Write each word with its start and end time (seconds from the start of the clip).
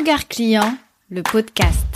Regard 0.00 0.28
client, 0.28 0.78
le 1.10 1.22
podcast. 1.22 1.86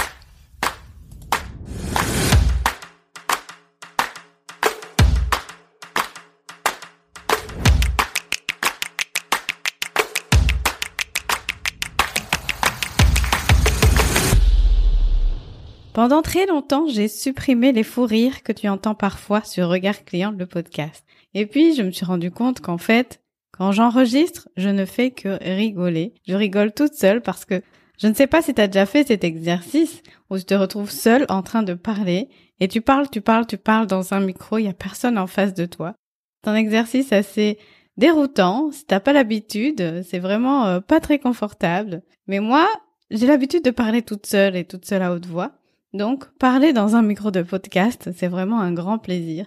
Pendant 15.95 16.21
très 16.21 16.45
longtemps, 16.45 16.87
j'ai 16.89 17.09
supprimé 17.09 17.73
les 17.73 17.83
fous 17.83 18.05
rires 18.05 18.43
que 18.43 18.53
tu 18.53 18.69
entends 18.69 18.95
parfois 18.95 19.43
sur 19.45 19.71
Regard 19.71 20.05
Client, 20.05 20.35
le 20.37 20.45
podcast. 20.45 21.07
Et 21.33 21.47
puis, 21.47 21.75
je 21.75 21.81
me 21.81 21.91
suis 21.91 22.05
rendu 22.05 22.31
compte 22.31 22.61
qu'en 22.61 22.77
fait, 22.77 23.23
quand 23.51 23.73
j'enregistre, 23.73 24.51
je 24.59 24.69
ne 24.69 24.85
fais 24.85 25.11
que 25.11 25.43
rigoler. 25.43 26.13
Je 26.29 26.35
rigole 26.35 26.75
toute 26.75 26.93
seule 26.93 27.23
parce 27.23 27.47
que 27.47 27.63
je 27.99 28.09
ne 28.09 28.15
sais 28.15 28.27
pas 28.27 28.43
si 28.43 28.55
tu 28.55 28.61
as 28.61 28.67
déjà 28.67 28.87
fait 28.87 29.07
cet 29.07 29.25
exercice 29.25 30.03
où 30.31 30.39
tu 30.39 30.45
te 30.45 30.55
retrouves 30.55 30.91
seule 30.91 31.27
en 31.29 31.43
train 31.43 31.63
de 31.63 31.75
parler 31.75 32.29
et 32.61 32.69
tu 32.69 32.81
parles, 32.81 33.09
tu 33.11 33.21
parles, 33.21 33.47
tu 33.47 33.57
parles 33.57 33.87
dans 33.87 34.15
un 34.15 34.21
micro, 34.21 34.59
il 34.59 34.65
y 34.65 34.69
a 34.69 34.75
personne 34.75 35.19
en 35.19 35.27
face 35.27 35.55
de 35.55 35.67
toi. 35.67 35.95
C'est 36.43 36.51
un 36.51 36.55
exercice 36.55 37.13
assez 37.13 37.59
déroutant, 37.97 38.71
si 38.73 38.85
t'as 38.85 39.01
pas 39.01 39.13
l'habitude, 39.13 40.03
c'est 40.09 40.19
vraiment 40.19 40.67
euh, 40.67 40.81
pas 40.81 41.01
très 41.01 41.19
confortable. 41.19 42.03
Mais 42.27 42.41
moi, 42.41 42.69
j'ai 43.11 43.27
l'habitude 43.27 43.65
de 43.65 43.71
parler 43.71 44.03
toute 44.03 44.27
seule 44.27 44.57
et 44.57 44.65
toute 44.65 44.85
seule 44.85 45.03
à 45.03 45.13
haute 45.13 45.27
voix. 45.27 45.53
Donc, 45.93 46.27
parler 46.39 46.73
dans 46.73 46.97
un 46.97 47.03
micro 47.03 47.31
de 47.31 47.43
podcast, 47.43 48.11
c'est 48.17 48.27
vraiment 48.27 48.61
un 48.61 48.73
grand 48.73 48.99
plaisir. 48.99 49.47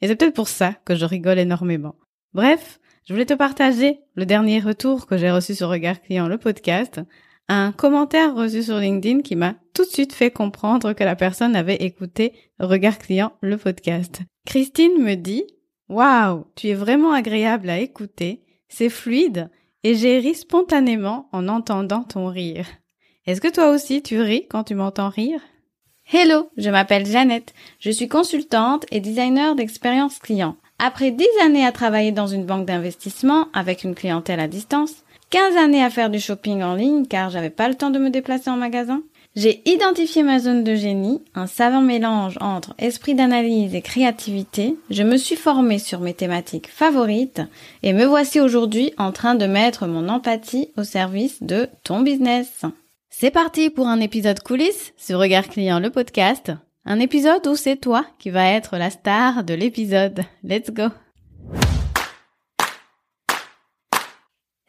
Et 0.00 0.08
c'est 0.08 0.16
peut-être 0.16 0.34
pour 0.34 0.48
ça 0.48 0.74
que 0.84 0.96
je 0.96 1.04
rigole 1.04 1.38
énormément. 1.38 1.94
Bref, 2.32 2.80
je 3.06 3.12
voulais 3.12 3.26
te 3.26 3.34
partager 3.34 4.00
le 4.14 4.26
dernier 4.26 4.58
retour 4.58 5.06
que 5.06 5.16
j'ai 5.16 5.30
reçu 5.30 5.54
sur 5.54 5.68
Regard 5.68 6.02
Client, 6.02 6.26
le 6.26 6.38
podcast, 6.38 7.00
un 7.48 7.72
commentaire 7.72 8.34
reçu 8.34 8.62
sur 8.62 8.78
LinkedIn 8.78 9.20
qui 9.22 9.36
m'a 9.36 9.54
tout 9.74 9.84
de 9.84 9.90
suite 9.90 10.12
fait 10.12 10.30
comprendre 10.30 10.92
que 10.92 11.04
la 11.04 11.16
personne 11.16 11.56
avait 11.56 11.76
écouté 11.76 12.32
Regard 12.58 12.98
Client, 12.98 13.32
le 13.40 13.56
podcast. 13.58 14.20
Christine 14.46 15.02
me 15.02 15.14
dit, 15.14 15.44
Waouh, 15.88 16.46
tu 16.54 16.68
es 16.68 16.74
vraiment 16.74 17.12
agréable 17.12 17.68
à 17.68 17.78
écouter, 17.78 18.42
c'est 18.68 18.88
fluide, 18.88 19.50
et 19.82 19.94
j'ai 19.94 20.18
ri 20.18 20.34
spontanément 20.34 21.28
en 21.32 21.48
entendant 21.48 22.04
ton 22.04 22.28
rire. 22.28 22.66
Est-ce 23.26 23.40
que 23.40 23.52
toi 23.52 23.70
aussi 23.70 24.02
tu 24.02 24.20
ris 24.20 24.46
quand 24.48 24.64
tu 24.64 24.74
m'entends 24.74 25.10
rire? 25.10 25.40
Hello, 26.12 26.50
je 26.56 26.70
m'appelle 26.70 27.06
Jeannette, 27.06 27.54
je 27.78 27.90
suis 27.90 28.08
consultante 28.08 28.86
et 28.90 29.00
designer 29.00 29.54
d'expérience 29.54 30.18
client. 30.18 30.56
Après 30.78 31.10
dix 31.10 31.28
années 31.42 31.64
à 31.64 31.72
travailler 31.72 32.12
dans 32.12 32.26
une 32.26 32.44
banque 32.44 32.66
d'investissement 32.66 33.48
avec 33.52 33.84
une 33.84 33.94
clientèle 33.94 34.40
à 34.40 34.48
distance, 34.48 35.03
15 35.34 35.56
années 35.56 35.82
à 35.82 35.90
faire 35.90 36.10
du 36.10 36.20
shopping 36.20 36.62
en 36.62 36.76
ligne 36.76 37.06
car 37.06 37.28
j'avais 37.28 37.50
pas 37.50 37.68
le 37.68 37.74
temps 37.74 37.90
de 37.90 37.98
me 37.98 38.08
déplacer 38.08 38.50
en 38.50 38.56
magasin. 38.56 39.02
J'ai 39.34 39.68
identifié 39.68 40.22
ma 40.22 40.38
zone 40.38 40.62
de 40.62 40.76
génie, 40.76 41.24
un 41.34 41.48
savant 41.48 41.80
mélange 41.80 42.38
entre 42.40 42.72
esprit 42.78 43.16
d'analyse 43.16 43.74
et 43.74 43.82
créativité. 43.82 44.76
Je 44.90 45.02
me 45.02 45.16
suis 45.16 45.34
formée 45.34 45.80
sur 45.80 45.98
mes 45.98 46.14
thématiques 46.14 46.70
favorites 46.70 47.42
et 47.82 47.92
me 47.92 48.04
voici 48.04 48.38
aujourd'hui 48.38 48.92
en 48.96 49.10
train 49.10 49.34
de 49.34 49.46
mettre 49.46 49.88
mon 49.88 50.08
empathie 50.08 50.68
au 50.76 50.84
service 50.84 51.42
de 51.42 51.68
ton 51.82 52.02
business. 52.02 52.62
C'est 53.10 53.32
parti 53.32 53.70
pour 53.70 53.88
un 53.88 53.98
épisode 53.98 54.38
coulisses 54.38 54.92
sur 54.96 55.18
Regard 55.18 55.48
Client 55.48 55.80
le 55.80 55.90
podcast. 55.90 56.52
Un 56.84 57.00
épisode 57.00 57.44
où 57.48 57.56
c'est 57.56 57.80
toi 57.80 58.06
qui 58.20 58.30
vas 58.30 58.52
être 58.52 58.76
la 58.76 58.90
star 58.90 59.42
de 59.42 59.54
l'épisode. 59.54 60.22
Let's 60.44 60.70
go! 60.70 60.90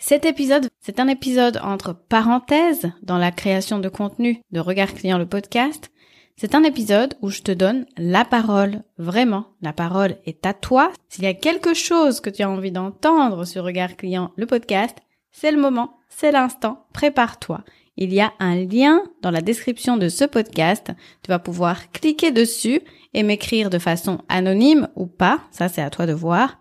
Cet 0.08 0.24
épisode, 0.28 0.70
c'est 0.82 1.00
un 1.00 1.08
épisode 1.08 1.60
entre 1.64 1.92
parenthèses 1.92 2.92
dans 3.02 3.18
la 3.18 3.32
création 3.32 3.80
de 3.80 3.90
contenu 3.90 4.40
de 4.52 4.60
Regard 4.60 4.94
Client 4.94 5.18
le 5.18 5.26
podcast. 5.26 5.90
C'est 6.38 6.54
un 6.54 6.62
épisode 6.62 7.16
où 7.24 7.32
je 7.32 7.42
te 7.42 7.52
donne 7.52 7.88
la 7.98 8.24
parole. 8.24 8.84
Vraiment, 9.00 9.48
la 9.64 9.74
parole 9.74 10.18
est 10.28 10.46
à 10.46 10.54
toi. 10.54 10.92
S'il 11.10 11.24
y 11.24 11.28
a 11.28 11.34
quelque 11.34 11.74
chose 11.74 12.20
que 12.20 12.30
tu 12.30 12.44
as 12.44 12.50
envie 12.52 12.72
d'entendre 12.72 13.46
sur 13.46 13.64
Regard 13.64 13.96
Client 13.96 14.32
le 14.36 14.46
podcast, 14.46 14.96
c'est 15.32 15.50
le 15.50 15.60
moment, 15.60 15.98
c'est 16.08 16.32
l'instant. 16.32 16.86
Prépare-toi. 16.94 17.64
Il 17.98 18.14
y 18.14 18.22
a 18.22 18.32
un 18.38 18.58
lien 18.58 19.02
dans 19.24 19.32
la 19.32 19.42
description 19.42 19.98
de 19.98 20.08
ce 20.08 20.26
podcast. 20.26 20.92
Tu 21.24 21.30
vas 21.30 21.40
pouvoir 21.40 21.92
cliquer 21.92 22.30
dessus 22.30 22.82
et 23.16 23.24
m'écrire 23.24 23.72
de 23.72 23.80
façon 23.80 24.20
anonyme 24.30 24.88
ou 24.96 25.08
pas. 25.08 25.40
Ça, 25.50 25.68
c'est 25.68 25.82
à 25.82 25.90
toi 25.90 26.06
de 26.06 26.14
voir. 26.14 26.60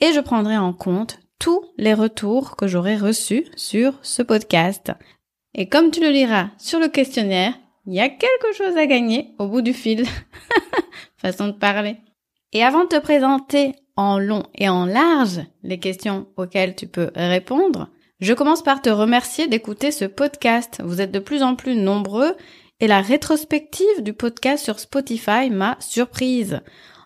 Et 0.00 0.12
je 0.12 0.18
prendrai 0.18 0.56
en 0.56 0.72
compte 0.72 1.20
tous 1.40 1.64
les 1.78 1.94
retours 1.94 2.54
que 2.54 2.68
j'aurai 2.68 2.96
reçus 2.96 3.46
sur 3.56 3.94
ce 4.02 4.22
podcast. 4.22 4.92
Et 5.54 5.68
comme 5.68 5.90
tu 5.90 6.00
le 6.00 6.10
liras 6.10 6.50
sur 6.58 6.78
le 6.78 6.86
questionnaire, 6.86 7.54
il 7.86 7.94
y 7.94 8.00
a 8.00 8.08
quelque 8.08 8.52
chose 8.54 8.76
à 8.76 8.86
gagner 8.86 9.34
au 9.38 9.48
bout 9.48 9.62
du 9.62 9.72
fil. 9.72 10.04
Façon 11.16 11.48
de 11.48 11.52
parler. 11.52 11.96
Et 12.52 12.62
avant 12.62 12.84
de 12.84 12.88
te 12.88 12.98
présenter 12.98 13.72
en 13.96 14.18
long 14.18 14.44
et 14.54 14.68
en 14.68 14.84
large 14.84 15.40
les 15.62 15.80
questions 15.80 16.28
auxquelles 16.36 16.76
tu 16.76 16.86
peux 16.86 17.10
répondre, 17.16 17.88
je 18.20 18.34
commence 18.34 18.62
par 18.62 18.82
te 18.82 18.90
remercier 18.90 19.48
d'écouter 19.48 19.92
ce 19.92 20.04
podcast. 20.04 20.82
Vous 20.84 21.00
êtes 21.00 21.10
de 21.10 21.18
plus 21.18 21.42
en 21.42 21.56
plus 21.56 21.74
nombreux 21.74 22.36
et 22.80 22.86
la 22.86 23.00
rétrospective 23.00 24.02
du 24.02 24.12
podcast 24.12 24.62
sur 24.62 24.78
Spotify 24.78 25.48
m'a 25.50 25.76
surprise. 25.80 26.60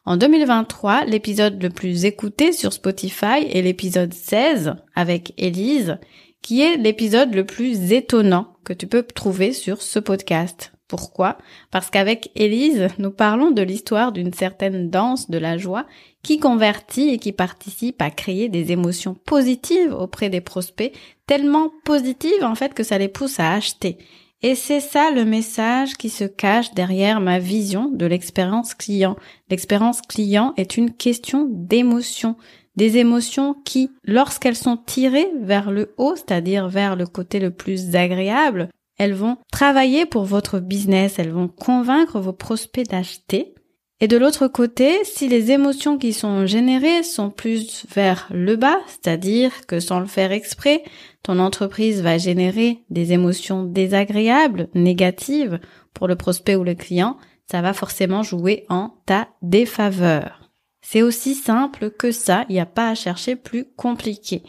En 0.07 0.19
2023, 0.19 1.07
l'épisode 1.07 1.63
le 1.63 1.71
plus 1.71 2.05
écouté 2.05 2.53
sur 2.53 2.75
Spotify 2.75 3.47
est 3.51 3.63
l'épisode 3.63 4.13
16 4.13 4.75
avec 4.95 5.33
Elise, 5.39 5.97
qui 6.43 6.61
est 6.61 6.77
l'épisode 6.77 7.35
le 7.35 7.47
plus 7.47 7.91
étonnant 7.91 8.55
que 8.65 8.75
tu 8.75 8.87
peux 8.87 9.03
trouver 9.03 9.55
sur 9.55 9.81
ce 9.81 9.99
podcast. 9.99 10.75
Pourquoi? 10.89 11.39
Parce 11.71 11.89
qu'avec 11.89 12.31
Elise, 12.35 12.89
nous 12.99 13.13
parlons 13.13 13.51
de 13.51 13.63
l'histoire 13.63 14.13
d'une 14.13 14.35
certaine 14.35 14.91
danse 14.91 15.31
de 15.31 15.39
la 15.39 15.57
joie 15.57 15.87
qui 16.23 16.39
convertit 16.39 17.09
et 17.09 17.19
qui 17.19 17.33
participe 17.33 18.03
à 18.03 18.11
créer 18.11 18.51
des 18.51 18.73
émotions 18.73 19.15
positives 19.15 19.95
auprès 19.95 20.29
des 20.29 20.43
prospects, 20.43 20.93
tellement 21.27 21.71
positives 21.87 22.45
en 22.45 22.55
fait 22.55 22.75
que 22.75 22.83
ça 22.83 22.99
les 22.99 23.09
pousse 23.09 23.41
à 23.41 23.55
acheter. 23.55 23.97
Et 24.47 24.55
c'est 24.55 24.81
ça 24.81 25.10
le 25.10 25.25
message 25.25 25.94
qui 25.94 26.10
se 26.10 26.25
cache 26.25 26.75
derrière 26.75 27.19
ma 27.19 27.38
vision 27.38 27.88
de 27.88 28.05
l'expérience 28.05 28.75
client. 28.75 29.16
L'expérience 29.49 30.03
client 30.03 30.53
est 30.59 30.77
une 30.77 30.93
question 30.93 31.49
d'émotion. 31.50 32.37
Des 32.77 32.99
émotions 32.99 33.55
qui, 33.65 33.91
lorsqu'elles 34.05 34.55
sont 34.55 34.77
tirées 34.77 35.31
vers 35.41 35.71
le 35.71 35.94
haut, 35.97 36.15
c'est-à-dire 36.15 36.69
vers 36.69 36.94
le 36.94 37.06
côté 37.06 37.41
le 37.41 37.53
plus 37.53 37.97
agréable, 37.97 38.69
elles 38.99 39.15
vont 39.15 39.38
travailler 39.50 40.05
pour 40.05 40.27
votre 40.27 40.59
business, 40.59 41.19
elles 41.19 41.32
vont 41.32 41.49
convaincre 41.49 42.21
vos 42.21 42.34
prospects 42.34 42.87
d'acheter. 42.87 43.55
Et 44.00 44.09
de 44.09 44.16
l'autre 44.16 44.49
côté, 44.49 44.93
si 45.05 45.28
les 45.28 45.53
émotions 45.53 45.99
qui 45.99 46.12
sont 46.12 46.47
générées 46.47 47.03
sont 47.03 47.31
plus 47.31 47.87
vers 47.94 48.28
le 48.31 48.56
bas, 48.56 48.78
c'est-à-dire 48.87 49.66
que 49.66 49.78
sans 49.78 50.00
le 50.00 50.06
faire 50.06 50.32
exprès, 50.32 50.82
ton 51.22 51.38
entreprise 51.38 52.03
va 52.03 52.19
générer 52.19 52.82
des 52.91 53.12
émotions 53.12 53.62
désagréables, 53.62 54.69
négatives 54.75 55.60
pour 55.94 56.09
le 56.09 56.16
prospect 56.16 56.56
ou 56.56 56.65
le 56.65 56.75
client, 56.75 57.16
ça 57.50 57.62
va 57.62 57.72
forcément 57.72 58.22
jouer 58.22 58.66
en 58.69 58.94
ta 59.06 59.28
défaveur. 59.43 60.50
C'est 60.82 61.03
aussi 61.03 61.34
simple 61.34 61.91
que 61.91 62.11
ça, 62.11 62.44
il 62.49 62.55
n'y 62.55 62.61
a 62.61 62.66
pas 62.66 62.91
à 62.91 62.94
chercher 62.94 63.37
plus 63.37 63.65
compliqué. 63.76 64.43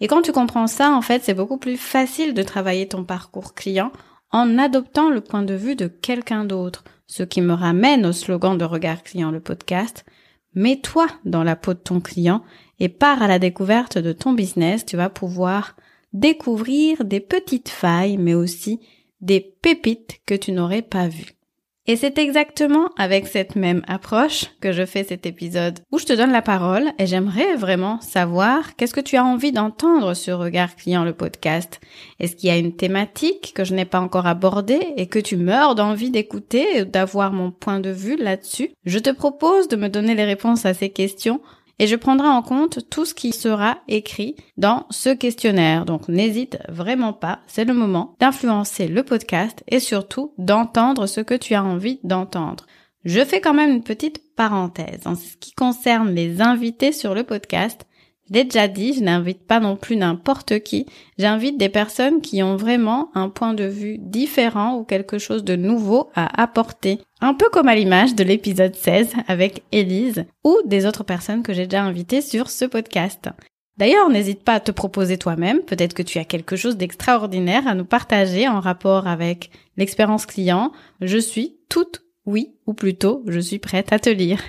Et 0.00 0.08
quand 0.08 0.22
tu 0.22 0.32
comprends 0.32 0.66
ça, 0.66 0.92
en 0.92 1.00
fait, 1.00 1.22
c'est 1.22 1.34
beaucoup 1.34 1.58
plus 1.58 1.76
facile 1.76 2.34
de 2.34 2.42
travailler 2.42 2.88
ton 2.88 3.04
parcours 3.04 3.54
client 3.54 3.92
en 4.30 4.58
adoptant 4.58 5.10
le 5.10 5.20
point 5.20 5.42
de 5.42 5.54
vue 5.54 5.76
de 5.76 5.86
quelqu'un 5.86 6.44
d'autre. 6.44 6.84
Ce 7.06 7.22
qui 7.22 7.40
me 7.40 7.54
ramène 7.54 8.04
au 8.06 8.12
slogan 8.12 8.58
de 8.58 8.64
Regard 8.64 9.02
Client, 9.02 9.30
le 9.30 9.40
podcast. 9.40 10.04
Mets-toi 10.54 11.06
dans 11.24 11.44
la 11.44 11.54
peau 11.54 11.74
de 11.74 11.78
ton 11.78 12.00
client 12.00 12.42
et 12.80 12.88
pars 12.88 13.22
à 13.22 13.28
la 13.28 13.38
découverte 13.38 13.98
de 13.98 14.12
ton 14.12 14.32
business. 14.32 14.84
Tu 14.84 14.96
vas 14.96 15.10
pouvoir 15.10 15.76
découvrir 16.12 17.04
des 17.04 17.20
petites 17.20 17.68
failles, 17.68 18.16
mais 18.16 18.34
aussi 18.34 18.80
des 19.20 19.40
pépites 19.40 20.20
que 20.26 20.34
tu 20.34 20.52
n'aurais 20.52 20.82
pas 20.82 21.08
vues. 21.08 21.35
Et 21.88 21.94
c'est 21.94 22.18
exactement 22.18 22.90
avec 22.96 23.28
cette 23.28 23.54
même 23.54 23.82
approche 23.86 24.46
que 24.60 24.72
je 24.72 24.84
fais 24.84 25.04
cet 25.04 25.24
épisode 25.24 25.78
où 25.92 26.00
je 26.00 26.04
te 26.04 26.12
donne 26.12 26.32
la 26.32 26.42
parole 26.42 26.90
et 26.98 27.06
j'aimerais 27.06 27.54
vraiment 27.54 28.00
savoir 28.00 28.74
qu'est-ce 28.74 28.92
que 28.92 29.00
tu 29.00 29.16
as 29.16 29.24
envie 29.24 29.52
d'entendre 29.52 30.14
sur 30.14 30.38
Regard 30.38 30.74
Client 30.74 31.04
le 31.04 31.12
podcast. 31.12 31.80
Est-ce 32.18 32.34
qu'il 32.34 32.48
y 32.48 32.52
a 32.52 32.58
une 32.58 32.74
thématique 32.74 33.52
que 33.54 33.64
je 33.64 33.72
n'ai 33.72 33.84
pas 33.84 34.00
encore 34.00 34.26
abordée 34.26 34.94
et 34.96 35.06
que 35.06 35.20
tu 35.20 35.36
meurs 35.36 35.76
d'envie 35.76 36.10
d'écouter, 36.10 36.84
d'avoir 36.84 37.32
mon 37.32 37.52
point 37.52 37.78
de 37.78 37.90
vue 37.90 38.16
là-dessus? 38.16 38.70
Je 38.84 38.98
te 38.98 39.10
propose 39.10 39.68
de 39.68 39.76
me 39.76 39.88
donner 39.88 40.16
les 40.16 40.24
réponses 40.24 40.66
à 40.66 40.74
ces 40.74 40.90
questions 40.90 41.40
et 41.78 41.86
je 41.86 41.96
prendrai 41.96 42.28
en 42.28 42.42
compte 42.42 42.88
tout 42.90 43.04
ce 43.04 43.14
qui 43.14 43.32
sera 43.32 43.78
écrit 43.88 44.36
dans 44.56 44.86
ce 44.90 45.10
questionnaire. 45.10 45.84
Donc 45.84 46.08
n'hésite 46.08 46.58
vraiment 46.68 47.12
pas, 47.12 47.40
c'est 47.46 47.64
le 47.64 47.74
moment 47.74 48.14
d'influencer 48.20 48.88
le 48.88 49.02
podcast 49.02 49.62
et 49.68 49.80
surtout 49.80 50.32
d'entendre 50.38 51.06
ce 51.06 51.20
que 51.20 51.34
tu 51.34 51.54
as 51.54 51.64
envie 51.64 52.00
d'entendre. 52.04 52.66
Je 53.04 53.24
fais 53.24 53.40
quand 53.40 53.54
même 53.54 53.70
une 53.70 53.84
petite 53.84 54.34
parenthèse 54.34 55.06
en 55.06 55.14
ce 55.14 55.36
qui 55.36 55.52
concerne 55.52 56.10
les 56.10 56.42
invités 56.42 56.92
sur 56.92 57.14
le 57.14 57.22
podcast. 57.22 57.86
Je 58.28 58.34
l'ai 58.34 58.44
déjà 58.44 58.66
dit, 58.66 58.94
je 58.94 59.02
n'invite 59.02 59.46
pas 59.46 59.60
non 59.60 59.76
plus 59.76 59.96
n'importe 59.96 60.58
qui. 60.60 60.86
J'invite 61.16 61.58
des 61.58 61.68
personnes 61.68 62.20
qui 62.20 62.42
ont 62.42 62.56
vraiment 62.56 63.10
un 63.14 63.28
point 63.28 63.54
de 63.54 63.64
vue 63.64 63.98
différent 63.98 64.76
ou 64.76 64.84
quelque 64.84 65.18
chose 65.18 65.44
de 65.44 65.54
nouveau 65.54 66.10
à 66.14 66.42
apporter. 66.42 66.98
Un 67.20 67.34
peu 67.34 67.48
comme 67.50 67.68
à 67.68 67.76
l'image 67.76 68.14
de 68.14 68.24
l'épisode 68.24 68.74
16 68.74 69.12
avec 69.28 69.62
Elise 69.70 70.24
ou 70.44 70.56
des 70.66 70.86
autres 70.86 71.04
personnes 71.04 71.42
que 71.42 71.52
j'ai 71.52 71.66
déjà 71.66 71.84
invitées 71.84 72.20
sur 72.20 72.50
ce 72.50 72.64
podcast. 72.64 73.28
D'ailleurs, 73.76 74.08
n'hésite 74.08 74.42
pas 74.42 74.54
à 74.54 74.60
te 74.60 74.70
proposer 74.70 75.18
toi-même. 75.18 75.60
Peut-être 75.60 75.94
que 75.94 76.02
tu 76.02 76.18
as 76.18 76.24
quelque 76.24 76.56
chose 76.56 76.76
d'extraordinaire 76.76 77.68
à 77.68 77.74
nous 77.74 77.84
partager 77.84 78.48
en 78.48 78.58
rapport 78.58 79.06
avec 79.06 79.50
l'expérience 79.76 80.26
client. 80.26 80.72
Je 81.00 81.18
suis 81.18 81.58
toute 81.68 82.02
oui, 82.24 82.56
ou 82.66 82.74
plutôt, 82.74 83.22
je 83.28 83.38
suis 83.38 83.60
prête 83.60 83.92
à 83.92 84.00
te 84.00 84.10
lire. 84.10 84.40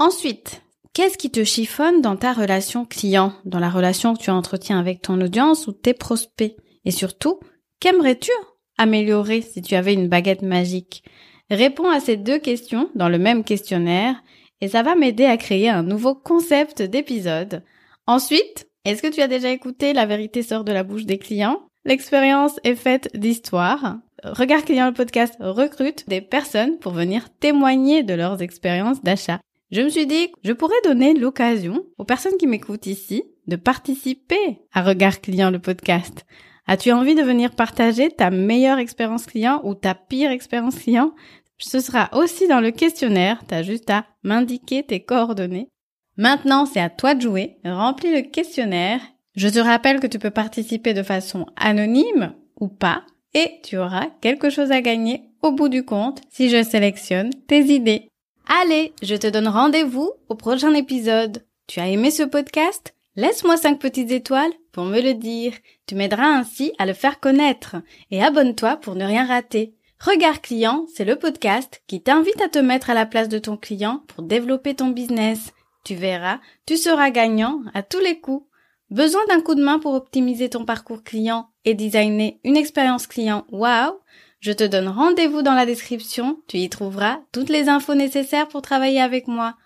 Ensuite, 0.00 0.62
qu'est-ce 0.94 1.18
qui 1.18 1.30
te 1.30 1.44
chiffonne 1.44 2.00
dans 2.00 2.16
ta 2.16 2.32
relation 2.32 2.86
client, 2.86 3.34
dans 3.44 3.58
la 3.58 3.68
relation 3.68 4.14
que 4.14 4.22
tu 4.22 4.30
entretiens 4.30 4.80
avec 4.80 5.02
ton 5.02 5.20
audience 5.20 5.66
ou 5.66 5.72
tes 5.72 5.92
prospects? 5.92 6.56
Et 6.86 6.90
surtout, 6.90 7.38
qu'aimerais-tu 7.80 8.30
améliorer 8.78 9.42
si 9.42 9.60
tu 9.60 9.74
avais 9.74 9.92
une 9.92 10.08
baguette 10.08 10.40
magique? 10.40 11.04
Réponds 11.50 11.90
à 11.90 12.00
ces 12.00 12.16
deux 12.16 12.38
questions 12.38 12.88
dans 12.94 13.10
le 13.10 13.18
même 13.18 13.44
questionnaire 13.44 14.14
et 14.62 14.68
ça 14.68 14.82
va 14.82 14.94
m'aider 14.94 15.26
à 15.26 15.36
créer 15.36 15.68
un 15.68 15.82
nouveau 15.82 16.14
concept 16.14 16.80
d'épisode. 16.80 17.62
Ensuite, 18.06 18.68
est-ce 18.86 19.02
que 19.02 19.12
tu 19.12 19.20
as 19.20 19.28
déjà 19.28 19.50
écouté 19.50 19.92
La 19.92 20.06
vérité 20.06 20.42
sort 20.42 20.64
de 20.64 20.72
la 20.72 20.82
bouche 20.82 21.04
des 21.04 21.18
clients? 21.18 21.60
L'expérience 21.84 22.58
est 22.64 22.74
faite 22.74 23.10
d'histoire. 23.12 23.98
Regard 24.24 24.64
Client 24.64 24.86
le 24.86 24.94
podcast 24.94 25.36
recrute 25.40 26.08
des 26.08 26.22
personnes 26.22 26.78
pour 26.78 26.92
venir 26.92 27.28
témoigner 27.38 28.02
de 28.02 28.14
leurs 28.14 28.40
expériences 28.40 29.02
d'achat. 29.02 29.40
Je 29.70 29.82
me 29.82 29.88
suis 29.88 30.06
dit 30.06 30.32
je 30.42 30.52
pourrais 30.52 30.80
donner 30.84 31.14
l'occasion 31.14 31.84
aux 31.96 32.04
personnes 32.04 32.36
qui 32.38 32.48
m'écoutent 32.48 32.86
ici 32.86 33.22
de 33.46 33.54
participer 33.54 34.58
à 34.72 34.82
Regard 34.82 35.20
Client 35.20 35.50
le 35.50 35.60
podcast. 35.60 36.26
As-tu 36.66 36.90
envie 36.90 37.14
de 37.14 37.22
venir 37.22 37.52
partager 37.52 38.10
ta 38.10 38.30
meilleure 38.30 38.78
expérience 38.78 39.26
client 39.26 39.60
ou 39.62 39.74
ta 39.74 39.94
pire 39.94 40.30
expérience 40.30 40.76
client? 40.76 41.12
Ce 41.58 41.78
sera 41.78 42.10
aussi 42.14 42.48
dans 42.48 42.60
le 42.60 42.72
questionnaire, 42.72 43.42
tu 43.48 43.54
as 43.54 43.62
juste 43.62 43.90
à 43.90 44.06
m'indiquer 44.24 44.82
tes 44.82 45.00
coordonnées. 45.00 45.68
Maintenant, 46.16 46.66
c'est 46.66 46.80
à 46.80 46.90
toi 46.90 47.14
de 47.14 47.20
jouer. 47.20 47.58
Remplis 47.64 48.12
le 48.12 48.22
questionnaire. 48.22 49.00
Je 49.36 49.48
te 49.48 49.58
rappelle 49.58 50.00
que 50.00 50.06
tu 50.06 50.18
peux 50.18 50.30
participer 50.30 50.94
de 50.94 51.02
façon 51.02 51.46
anonyme 51.56 52.34
ou 52.58 52.68
pas 52.68 53.04
et 53.34 53.60
tu 53.62 53.78
auras 53.78 54.08
quelque 54.20 54.50
chose 54.50 54.72
à 54.72 54.80
gagner 54.80 55.22
au 55.42 55.52
bout 55.52 55.68
du 55.68 55.84
compte 55.84 56.20
si 56.28 56.50
je 56.50 56.62
sélectionne 56.62 57.30
tes 57.46 57.62
idées. 57.72 58.09
Allez, 58.52 58.92
je 59.00 59.14
te 59.14 59.28
donne 59.28 59.46
rendez-vous 59.46 60.10
au 60.28 60.34
prochain 60.34 60.74
épisode. 60.74 61.46
Tu 61.68 61.78
as 61.78 61.86
aimé 61.86 62.10
ce 62.10 62.24
podcast? 62.24 62.96
Laisse-moi 63.14 63.56
5 63.56 63.78
petites 63.78 64.10
étoiles 64.10 64.50
pour 64.72 64.82
me 64.82 65.00
le 65.00 65.14
dire. 65.14 65.52
Tu 65.86 65.94
m'aideras 65.94 66.26
ainsi 66.26 66.72
à 66.76 66.84
le 66.84 66.92
faire 66.92 67.20
connaître. 67.20 67.76
Et 68.10 68.20
abonne-toi 68.20 68.78
pour 68.78 68.96
ne 68.96 69.04
rien 69.04 69.24
rater. 69.24 69.76
Regard 70.00 70.40
client, 70.40 70.86
c'est 70.92 71.04
le 71.04 71.14
podcast 71.14 71.80
qui 71.86 72.02
t'invite 72.02 72.40
à 72.40 72.48
te 72.48 72.58
mettre 72.58 72.90
à 72.90 72.94
la 72.94 73.06
place 73.06 73.28
de 73.28 73.38
ton 73.38 73.56
client 73.56 74.02
pour 74.08 74.24
développer 74.24 74.74
ton 74.74 74.88
business. 74.88 75.52
Tu 75.84 75.94
verras, 75.94 76.40
tu 76.66 76.76
seras 76.76 77.10
gagnant 77.10 77.62
à 77.72 77.84
tous 77.84 78.00
les 78.00 78.18
coups. 78.18 78.48
Besoin 78.90 79.24
d'un 79.28 79.42
coup 79.42 79.54
de 79.54 79.62
main 79.62 79.78
pour 79.78 79.94
optimiser 79.94 80.50
ton 80.50 80.64
parcours 80.64 81.04
client 81.04 81.50
et 81.64 81.74
designer 81.74 82.40
une 82.42 82.56
expérience 82.56 83.06
client? 83.06 83.44
Wow 83.52 84.00
je 84.40 84.52
te 84.52 84.64
donne 84.64 84.88
rendez-vous 84.88 85.42
dans 85.42 85.54
la 85.54 85.66
description, 85.66 86.38
tu 86.48 86.56
y 86.58 86.68
trouveras 86.68 87.20
toutes 87.32 87.50
les 87.50 87.68
infos 87.68 87.94
nécessaires 87.94 88.48
pour 88.48 88.62
travailler 88.62 89.00
avec 89.00 89.28
moi. 89.28 89.56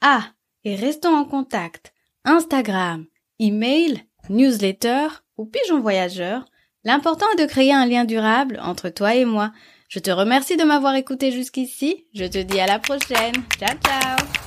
Ah, 0.00 0.24
et 0.64 0.76
restons 0.76 1.14
en 1.14 1.24
contact. 1.24 1.92
Instagram, 2.24 3.06
email, 3.38 4.04
newsletter 4.28 5.08
ou 5.36 5.46
pigeon 5.46 5.80
voyageur. 5.80 6.44
L'important 6.84 7.26
est 7.34 7.42
de 7.42 7.48
créer 7.48 7.72
un 7.72 7.86
lien 7.86 8.04
durable 8.04 8.60
entre 8.62 8.88
toi 8.88 9.14
et 9.14 9.24
moi. 9.24 9.52
Je 9.88 9.98
te 9.98 10.10
remercie 10.10 10.56
de 10.56 10.64
m'avoir 10.64 10.94
écouté 10.94 11.32
jusqu'ici. 11.32 12.06
Je 12.14 12.24
te 12.24 12.38
dis 12.38 12.60
à 12.60 12.66
la 12.66 12.78
prochaine. 12.78 13.34
Ciao 13.58 13.76
ciao 13.84 14.39